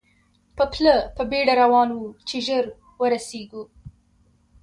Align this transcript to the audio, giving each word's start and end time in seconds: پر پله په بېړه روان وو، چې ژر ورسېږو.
پر 0.57 0.67
پله 0.73 0.95
په 1.15 1.23
بېړه 1.29 1.53
روان 1.63 1.89
وو، 1.97 2.07
چې 2.27 2.35
ژر 2.45 2.65
ورسېږو. 3.01 3.63